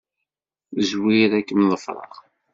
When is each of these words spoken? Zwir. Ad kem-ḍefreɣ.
Zwir. 0.87 1.31
Ad 1.37 1.45
kem-ḍefreɣ. 1.47 2.13